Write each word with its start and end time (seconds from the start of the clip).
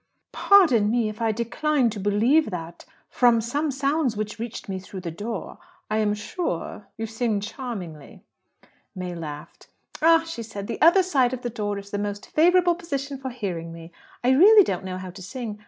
"Pardon 0.31 0.89
me 0.89 1.09
if 1.09 1.21
I 1.21 1.31
decline 1.31 1.91
to 1.91 1.99
believe 1.99 2.49
that. 2.49 2.85
From 3.07 3.39
some 3.39 3.69
sounds 3.69 4.17
which 4.17 4.39
reached 4.39 4.67
me 4.67 4.79
through 4.79 5.01
the 5.01 5.11
door, 5.11 5.59
I 5.91 5.99
am 5.99 6.15
sure 6.15 6.87
you 6.97 7.05
sing 7.05 7.39
charmingly." 7.39 8.23
May 8.95 9.13
laughed. 9.13 9.67
"Ah," 10.01 10.23
said 10.25 10.47
she, 10.67 10.73
"the 10.73 10.81
other 10.81 11.03
side 11.03 11.33
of 11.33 11.43
the 11.43 11.51
door 11.51 11.77
is 11.77 11.91
the 11.91 11.99
most 11.99 12.27
favourable 12.31 12.73
position 12.73 13.19
for 13.19 13.29
hearing 13.29 13.71
me. 13.71 13.91
I 14.23 14.31
really 14.31 14.63
don't 14.63 14.83
know 14.83 14.97
how 14.97 15.11
to 15.11 15.21
sing. 15.21 15.59